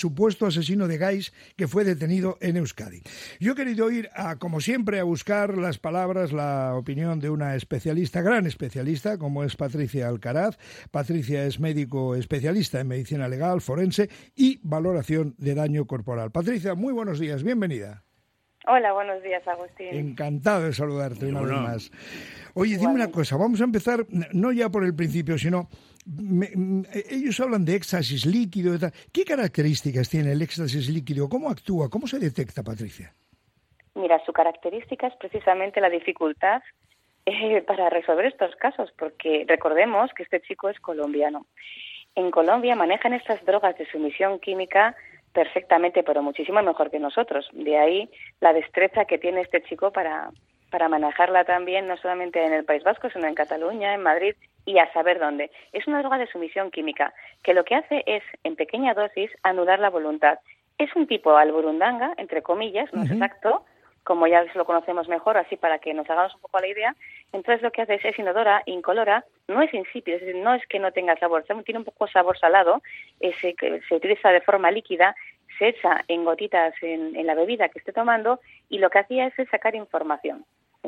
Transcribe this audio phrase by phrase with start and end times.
[0.00, 3.02] supuesto asesino de Gais que fue detenido en Euskadi.
[3.38, 7.54] Yo he querido ir, a, como siempre, a buscar las palabras, la opinión de una
[7.54, 10.58] especialista, gran especialista, como es Patricia Alcaraz.
[10.90, 16.30] Patricia es médico especialista en medicina legal, forense y valoración de daño corporal.
[16.30, 18.02] Patricia, muy buenos días, bienvenida.
[18.66, 19.88] Hola, buenos días, Agustín.
[19.92, 21.90] Encantado de saludarte una vez más.
[22.54, 25.68] Oye, dime una cosa, vamos a empezar no ya por el principio, sino
[27.10, 28.72] ellos hablan de éxtasis líquido.
[29.12, 31.28] ¿Qué características tiene el éxtasis líquido?
[31.28, 31.88] ¿Cómo actúa?
[31.88, 33.12] ¿Cómo se detecta, Patricia?
[33.94, 36.62] Mira, su característica es precisamente la dificultad
[37.26, 41.46] eh, para resolver estos casos, porque recordemos que este chico es colombiano.
[42.14, 44.96] En Colombia manejan estas drogas de sumisión química
[45.32, 47.48] perfectamente, pero muchísimo mejor que nosotros.
[47.52, 50.30] De ahí la destreza que tiene este chico para,
[50.70, 54.34] para manejarla también, no solamente en el País Vasco, sino en Cataluña, en Madrid
[54.70, 55.50] y a saber dónde.
[55.72, 59.78] Es una droga de sumisión química que lo que hace es, en pequeña dosis, anular
[59.78, 60.38] la voluntad.
[60.78, 63.64] Es un tipo alburundanga, entre comillas, no es exacto,
[64.04, 66.94] como ya lo conocemos mejor, así para que nos hagamos un poco la idea.
[67.32, 70.66] Entonces lo que hace es, es inodora, incolora, no es insípido, es decir, no es
[70.68, 72.80] que no tenga sabor, tiene un poco sabor salado,
[73.20, 73.54] se,
[73.88, 75.14] se utiliza de forma líquida,
[75.58, 79.48] se echa en gotitas en, la bebida que esté tomando y lo que hacía es
[79.50, 80.44] sacar información.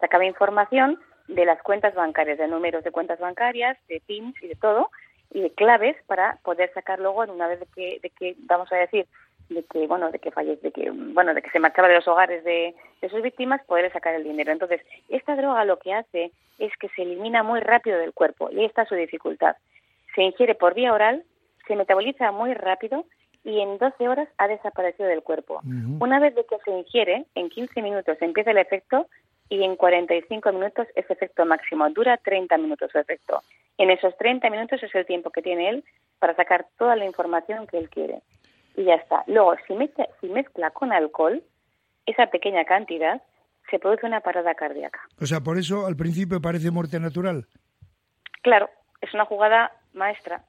[0.00, 4.54] Sacaba información de las cuentas bancarias, de números de cuentas bancarias, de PINs y de
[4.54, 4.90] todo,
[5.32, 8.76] y de claves para poder sacar luego, una vez de que, de que vamos a
[8.76, 9.06] decir,
[9.48, 12.08] de que bueno de que falle, de que bueno de que se marchaba de los
[12.08, 14.50] hogares de, de, sus víctimas poder sacar el dinero.
[14.50, 18.64] Entonces esta droga lo que hace es que se elimina muy rápido del cuerpo y
[18.64, 19.56] esta es su dificultad.
[20.16, 21.22] Se ingiere por vía oral
[21.66, 23.04] se metaboliza muy rápido
[23.44, 25.60] y en 12 horas ha desaparecido del cuerpo.
[26.00, 29.06] Una vez de que se ingiere en 15 minutos empieza el efecto
[29.48, 33.42] y en 45 minutos ese efecto máximo dura 30 minutos su efecto
[33.78, 35.84] en esos 30 minutos es el tiempo que tiene él
[36.18, 38.22] para sacar toda la información que él quiere
[38.76, 39.24] y ya está.
[39.26, 41.42] Luego, si mezcla, si mezcla con alcohol,
[42.04, 43.22] esa pequeña cantidad,
[43.70, 45.00] se produce una parada cardíaca.
[45.20, 47.46] O sea, por eso al principio parece muerte natural.
[48.42, 48.70] Claro,
[49.00, 50.44] es una jugada maestra.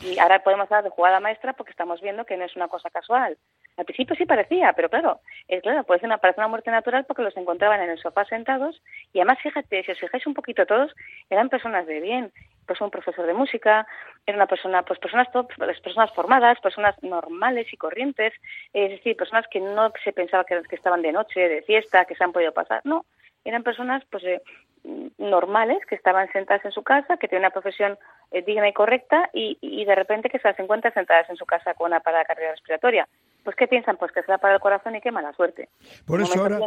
[0.00, 2.90] Y ahora podemos hablar de jugada maestra porque estamos viendo que no es una cosa
[2.90, 3.38] casual.
[3.76, 7.22] Al principio sí parecía, pero claro, es claro, ser una, parece una muerte natural porque
[7.22, 8.80] los encontraban en el sofá sentados
[9.12, 10.94] y además, fíjate, si os fijáis un poquito todos,
[11.28, 12.32] eran personas de bien,
[12.66, 13.86] pues un profesor de música,
[14.26, 18.32] era una persona, pues personas top, pues, personas formadas, personas normales y corrientes,
[18.72, 22.14] es decir, personas que no se pensaba que, que estaban de noche, de fiesta, que
[22.14, 23.04] se han podido pasar, no,
[23.44, 24.40] eran personas pues eh,
[25.18, 27.98] normales que estaban sentadas en su casa, que tienen una profesión
[28.32, 31.44] eh, digna y correcta y, y, de repente que se las encuentran sentadas en su
[31.46, 33.06] casa con una parada respiratoria.
[33.46, 33.96] Pues ¿qué piensan?
[33.96, 35.68] Pues que se la para el corazón y qué mala suerte.
[36.04, 36.58] Por eso ahora...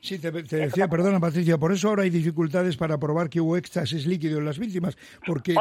[0.00, 4.06] Sí, te, decía, perdona Patricia, por eso ahora hay dificultades para probar que hubo éxtasis
[4.06, 4.96] líquido en las víctimas,
[5.26, 5.54] porque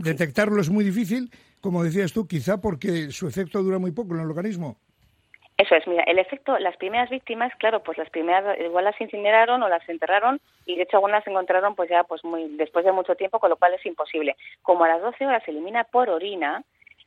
[0.00, 1.30] detectarlo es muy difícil,
[1.62, 4.76] como decías tú, quizá porque su efecto dura muy poco en el organismo.
[5.56, 9.62] Eso es, mira, el efecto, las primeras víctimas, claro, pues las primeras igual las incineraron
[9.62, 12.92] o las enterraron y de hecho algunas se encontraron pues ya pues muy después de
[12.92, 14.36] mucho tiempo, con lo cual es imposible.
[14.60, 16.62] Como a las 12 horas se elimina por orina,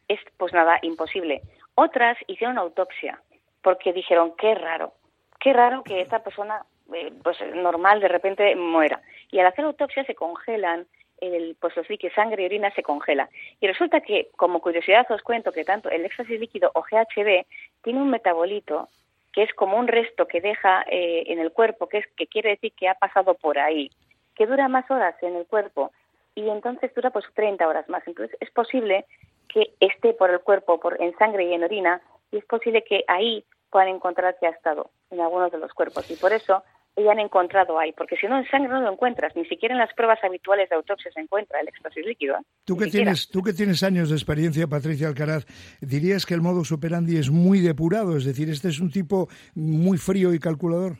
[0.08, 1.42] es pues nada, imposible.
[1.80, 3.22] Otras hicieron autopsia
[3.62, 4.94] porque dijeron, qué raro,
[5.40, 9.00] qué raro que esta persona eh, pues normal de repente muera.
[9.30, 10.88] Y al hacer autopsia se congelan
[11.22, 13.30] el, pues los líquidos, sangre y orina se congela.
[13.62, 17.46] Y resulta que, como curiosidad os cuento que tanto el éxtasis líquido o GHB
[17.84, 18.90] tiene un metabolito
[19.32, 22.50] que es como un resto que deja eh, en el cuerpo, que, es, que quiere
[22.50, 23.92] decir que ha pasado por ahí,
[24.34, 25.92] que dura más horas en el cuerpo
[26.34, 28.02] y entonces dura pues 30 horas más.
[28.08, 29.06] Entonces es posible
[29.48, 33.04] que esté por el cuerpo, por, en sangre y en orina, y es posible que
[33.08, 36.10] ahí puedan encontrar que ha estado en algunos de los cuerpos.
[36.10, 36.64] Y por eso
[37.04, 39.80] ya han encontrado ahí, porque si no en sangre no lo encuentras, ni siquiera en
[39.80, 42.36] las pruebas habituales de autopsia se encuentra el éxtasis líquido.
[42.36, 42.44] ¿eh?
[42.66, 45.46] Tú que, tienes, tú que tienes años de experiencia, Patricia Alcaraz,
[45.80, 49.98] dirías que el modus operandi es muy depurado, es decir, este es un tipo muy
[49.98, 50.98] frío y calculador.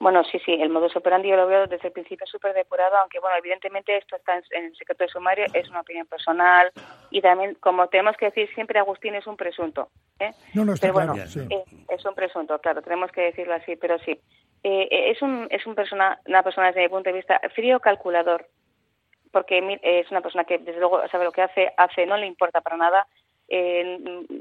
[0.00, 3.18] Bueno, sí, sí, el modus operandi yo lo veo desde el principio súper depurado, aunque
[3.18, 6.70] bueno, evidentemente esto está en, el secreto de sumario, es una opinión personal
[7.10, 9.88] y también, como tenemos que decir siempre, Agustín es un presunto.
[10.20, 10.30] ¿eh?
[10.54, 14.12] No, no, está pero bueno, es un presunto, claro, tenemos que decirlo así, pero sí.
[14.62, 17.80] Eh, eh, es un, es un persona, una persona desde mi punto de vista frío
[17.80, 18.46] calculador,
[19.32, 22.60] porque es una persona que desde luego sabe lo que hace, hace, no le importa
[22.60, 23.06] para nada,
[23.48, 23.98] eh,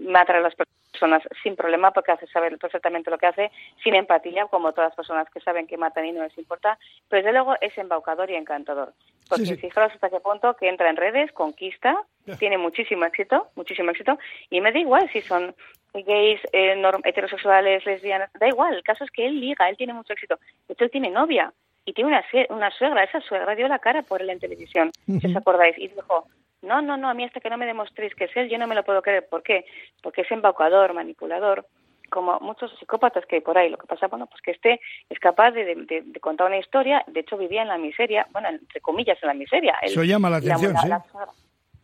[0.07, 3.51] mata a las personas sin problema porque hace saber perfectamente lo que hace,
[3.83, 6.77] sin empatía, como todas las personas que saben que matan y no les importa,
[7.07, 8.93] pero desde luego es embaucador y encantador.
[9.29, 12.03] Porque fijaros hasta qué punto que entra en redes, conquista,
[12.39, 14.17] tiene muchísimo éxito, muchísimo éxito,
[14.49, 15.53] y me da igual si son
[15.93, 20.13] gays, eh, heterosexuales, lesbianas, da igual, el caso es que él liga, él tiene mucho
[20.13, 20.39] éxito.
[20.67, 21.51] De hecho, él tiene novia
[21.85, 25.27] y tiene una, una suegra, esa suegra dio la cara por él en televisión, si
[25.27, 26.27] os acordáis, y dijo,
[26.61, 28.67] no, no, no, a mí hasta que no me demostréis que es él, yo no
[28.67, 29.27] me lo puedo creer.
[29.27, 29.65] ¿Por qué?
[30.01, 31.67] Porque es embaucador, manipulador,
[32.09, 33.69] como muchos psicópatas que hay por ahí.
[33.69, 37.37] Lo que pasa, bueno, pues que este es capaz de, contar una historia, de hecho
[37.37, 39.75] vivía en la miseria, bueno, entre comillas en la miseria.
[39.81, 40.89] Eso llama la atención, sí.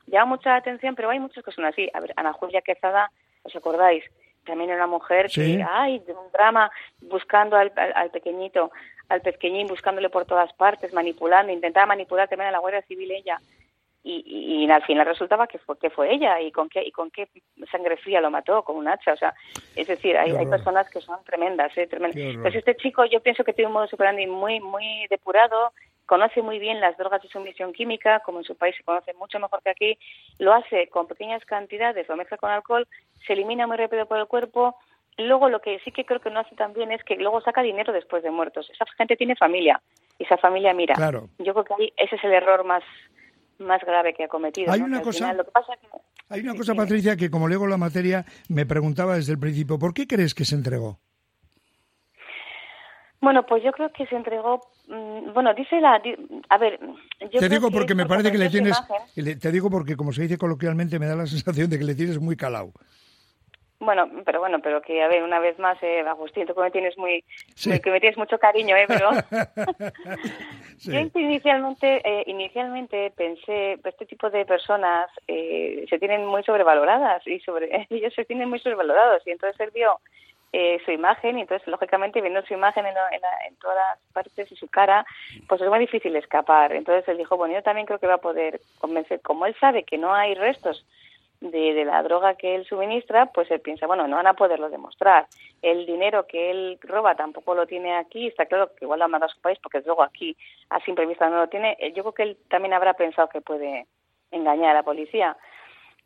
[0.08, 1.90] llama mucha atención, pero hay muchas cosas así.
[1.94, 3.12] A ver, Ana Julia Quezada,
[3.44, 4.04] ¿os acordáis?
[4.44, 6.70] También era una mujer que, ay, de un drama,
[7.02, 8.72] buscando al, al, pequeñito,
[9.08, 13.40] al pequeñín, buscándole por todas partes, manipulando, intentaba manipular también a la Guardia Civil ella
[14.06, 17.10] y, y, al final resultaba que fue que fue ella y con qué y con
[17.10, 17.30] qué
[17.72, 19.34] sangre fría lo mató con un hacha o sea
[19.76, 21.88] es decir hay, hay personas que son tremendas ¿eh?
[21.88, 25.72] tremendas pues este chico yo pienso que tiene un modo superandi muy muy depurado
[26.06, 29.40] conoce muy bien las drogas de sumisión química como en su país se conoce mucho
[29.40, 29.98] mejor que aquí
[30.38, 32.86] lo hace con pequeñas cantidades lo mezcla con alcohol
[33.26, 34.76] se elimina muy rápido por el cuerpo
[35.18, 37.62] Luego lo que sí que creo que no hace tan bien es que luego saca
[37.62, 38.68] dinero después de muertos.
[38.72, 39.80] Esa gente tiene familia
[40.18, 40.96] y esa familia mira.
[40.96, 41.30] Claro.
[41.38, 42.84] Yo creo que ahí ese es el error más
[43.64, 44.72] más grave que ha cometido.
[44.72, 45.36] Hay una cosa,
[46.30, 49.94] hay una cosa, Patricia, que como leo la materia, me preguntaba desde el principio, ¿por
[49.94, 51.00] qué crees que se entregó?
[53.24, 54.60] Bueno, pues yo creo que se entregó.
[54.90, 56.02] Mm, bueno, dice la.
[56.50, 56.78] A ver.
[57.32, 58.78] Yo te digo porque me parece que le tienes.
[59.16, 62.20] Te digo porque, como se dice coloquialmente, me da la sensación de que le tienes
[62.20, 62.74] muy calado.
[63.80, 66.72] Bueno, pero bueno, pero que a ver, una vez más, eh, Agustín, tú que me
[66.72, 67.24] tienes muy,
[67.62, 69.10] que me tienes mucho cariño, eh, pero
[70.86, 77.40] yo inicialmente, eh, inicialmente pensé, este tipo de personas eh, se tienen muy sobrevaloradas y
[77.40, 80.00] sobre ellos se tienen muy sobrevalorados y entonces él vio
[80.52, 84.56] eh, su imagen y entonces lógicamente viendo su imagen en, en, en, todas partes y
[84.56, 85.06] su cara,
[85.48, 86.74] pues es muy difícil escapar.
[86.74, 89.84] Entonces él dijo, bueno, yo también creo que va a poder convencer, como él sabe
[89.84, 90.86] que no hay restos
[91.52, 95.28] de, la droga que él suministra, pues él piensa, bueno, no van a poderlo demostrar.
[95.62, 99.10] El dinero que él roba tampoco lo tiene aquí, está claro que igual lo ha
[99.10, 100.38] mandado a su país porque luego aquí
[100.70, 101.76] a simple vista no lo tiene.
[101.80, 103.88] Eh, yo creo que él también habrá pensado que puede
[104.32, 105.36] engañar a la policía.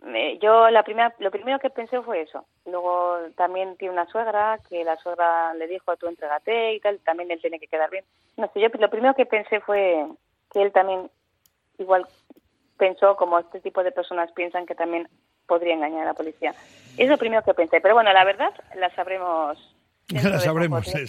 [0.06, 2.45] Eh, yo la primera, lo primero que pensé fue eso.
[2.66, 7.31] Luego también tiene una suegra que la suegra le dijo tú entrégate y tal, también
[7.31, 8.06] él tiene que quedar bien.
[8.38, 10.06] No sé, yo lo primero que pensé fue
[10.51, 11.10] que él también
[11.78, 12.07] igual
[12.78, 15.07] pensó como este tipo de personas piensan que también
[15.47, 16.53] podría engañar a la policía.
[16.97, 19.73] Es lo primero que pensé, pero bueno, la verdad la sabremos.
[20.09, 21.05] La sabremos, se,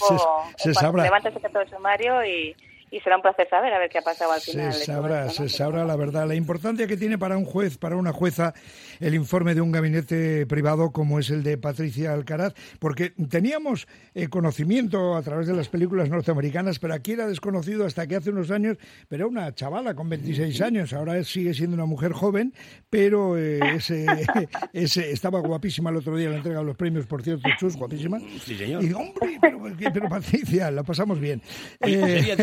[0.56, 1.04] se, sabrá.
[1.04, 2.56] Levanta el sumario y,
[2.90, 4.72] y será un placer saber a ver qué ha pasado al final.
[4.72, 6.26] Se sabrá, se sabrá la verdad.
[6.26, 8.54] La importancia que tiene para un juez, para una jueza,
[9.00, 14.28] el informe de un gabinete privado como es el de Patricia Alcaraz, porque teníamos eh,
[14.28, 18.50] conocimiento a través de las películas norteamericanas, pero aquí era desconocido hasta que hace unos
[18.50, 18.76] años,
[19.08, 22.54] pero era una chavala con 26 años, ahora sigue siendo una mujer joven,
[22.90, 24.06] pero eh, ese,
[24.72, 28.18] ese, estaba guapísima el otro día, le entrega los premios, por cierto, Chus, guapísima.
[28.44, 28.84] Sí, señor.
[28.84, 29.60] Y hombre, pero,
[29.92, 31.42] pero Patricia, la pasamos bien.
[31.80, 32.34] Eh,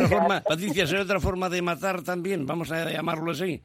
[0.41, 2.45] Patricia, ¿será otra forma de matar también?
[2.45, 3.61] Vamos a llamarlo así.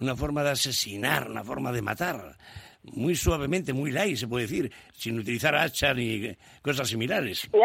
[0.00, 2.36] Una forma de asesinar, una forma de matar.
[2.82, 7.40] Muy suavemente, muy light, se puede decir, sin utilizar hacha ni cosas similares.
[7.40, 7.58] Sí.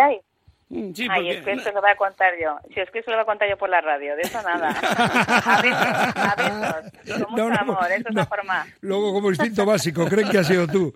[0.70, 2.58] Mm, sí, Ay, es que eso lo voy a contar yo.
[2.74, 4.70] Si es que eso lo voy a contar yo por la radio, de eso nada.
[5.46, 7.22] A besos, a besos.
[7.24, 8.66] Con mucho amor, eso es la forma.
[8.82, 10.92] Luego, como instinto básico, creen que ha sido tú.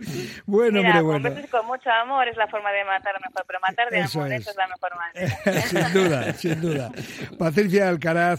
[0.46, 1.30] Bueno, Mira, bueno.
[1.52, 4.56] Con mucho amor es la forma de matar mejor, pero matar de amor, eso es
[4.56, 5.62] la mejor manera.
[5.62, 6.92] sin duda, sin duda.
[7.38, 8.38] Patricia Alcaraz,